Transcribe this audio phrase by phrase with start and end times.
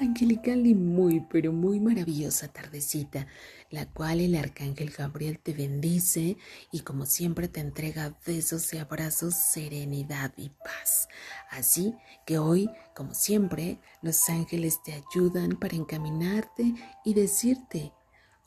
[0.00, 3.26] Angelical y muy, pero muy maravillosa tardecita,
[3.68, 6.38] la cual el arcángel Gabriel te bendice
[6.72, 11.08] y como siempre te entrega besos y abrazos, serenidad y paz.
[11.50, 11.94] Así
[12.26, 17.92] que hoy, como siempre, los ángeles te ayudan para encaminarte y decirte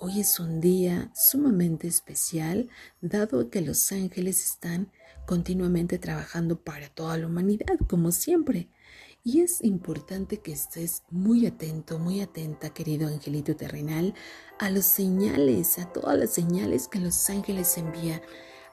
[0.06, 2.68] Hoy es un día sumamente especial,
[3.00, 4.92] dado que los ángeles están
[5.26, 8.68] continuamente trabajando para toda la humanidad, como siempre.
[9.24, 14.14] Y es importante que estés muy atento, muy atenta, querido angelito terrenal,
[14.60, 18.22] a las señales, a todas las señales que los ángeles envían.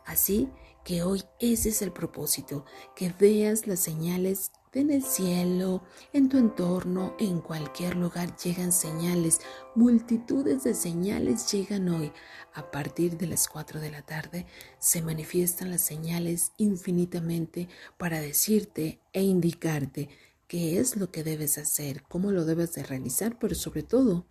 [0.07, 0.49] Así
[0.85, 2.65] que hoy ese es el propósito,
[2.97, 9.41] que veas las señales en el cielo, en tu entorno, en cualquier lugar llegan señales,
[9.75, 12.13] multitudes de señales llegan hoy.
[12.55, 14.47] A partir de las 4 de la tarde
[14.79, 20.09] se manifiestan las señales infinitamente para decirte e indicarte
[20.47, 24.27] qué es lo que debes hacer, cómo lo debes de realizar, pero sobre todo,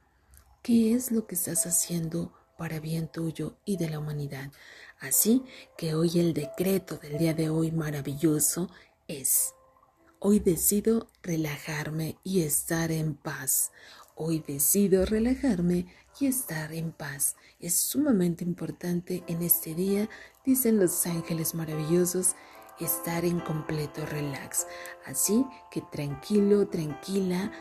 [0.61, 4.51] qué es lo que estás haciendo para bien tuyo y de la humanidad.
[4.99, 5.43] Así
[5.77, 8.69] que hoy el decreto del día de hoy maravilloso
[9.07, 9.55] es,
[10.19, 13.71] hoy decido relajarme y estar en paz.
[14.13, 15.85] Hoy decido relajarme
[16.19, 17.37] y estar en paz.
[17.61, 20.09] Es sumamente importante en este día,
[20.45, 22.35] dicen los ángeles maravillosos,
[22.81, 24.67] estar en completo relax.
[25.05, 27.53] Así que tranquilo, tranquila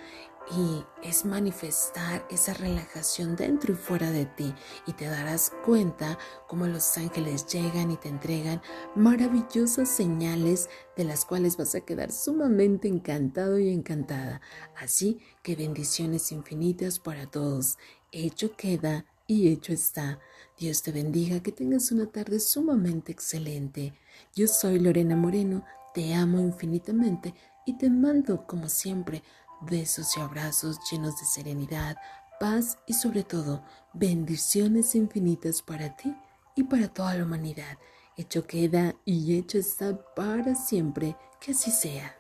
[0.51, 4.55] y es manifestar esa relajación dentro y fuera de ti
[4.87, 8.63] y te darás cuenta cómo los ángeles llegan y te entregan
[8.95, 14.41] maravillosas señales de las cuales vas a quedar sumamente encantado y encantada.
[14.77, 17.79] Así que bendiciones infinitas para todos.
[18.11, 20.19] Hecho queda y hecho está.
[20.59, 23.93] Dios te bendiga, que tengas una tarde sumamente excelente.
[24.35, 27.35] Yo soy Lorena Moreno, te amo infinitamente
[27.67, 29.23] y te mando como siempre
[29.61, 31.97] besos y abrazos llenos de serenidad,
[32.41, 36.15] paz y sobre todo bendiciones infinitas para ti
[36.55, 37.79] y para toda la humanidad.
[38.17, 41.17] Hecho queda y hecho está para siempre.
[41.41, 42.18] Que así sea.